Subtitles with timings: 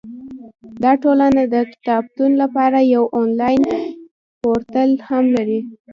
[0.83, 3.61] دا ټولنه د کتابتون لپاره یو انلاین
[4.41, 5.59] پورتل هم لري.